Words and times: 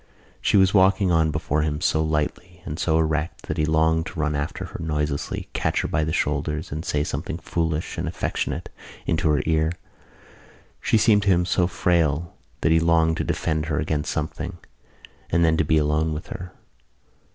She 0.41 0.57
was 0.57 0.73
walking 0.73 1.11
on 1.11 1.29
before 1.29 1.61
him 1.61 1.79
so 1.79 2.01
lightly 2.01 2.63
and 2.65 2.79
so 2.79 2.97
erect 2.97 3.43
that 3.43 3.59
he 3.59 3.65
longed 3.67 4.07
to 4.07 4.19
run 4.19 4.33
after 4.35 4.65
her 4.65 4.79
noiselessly, 4.83 5.49
catch 5.53 5.81
her 5.81 5.87
by 5.87 6.03
the 6.03 6.11
shoulders 6.11 6.71
and 6.71 6.83
say 6.83 7.03
something 7.03 7.37
foolish 7.37 7.99
and 7.99 8.07
affectionate 8.07 8.69
into 9.05 9.29
her 9.29 9.43
ear. 9.45 9.71
She 10.81 10.97
seemed 10.97 11.21
to 11.21 11.29
him 11.29 11.45
so 11.45 11.67
frail 11.67 12.33
that 12.61 12.71
he 12.71 12.79
longed 12.79 13.17
to 13.17 13.23
defend 13.23 13.67
her 13.67 13.79
against 13.79 14.11
something 14.11 14.57
and 15.29 15.45
then 15.45 15.55
to 15.57 15.63
be 15.63 15.77
alone 15.77 16.13
with 16.15 16.29
her. 16.29 16.51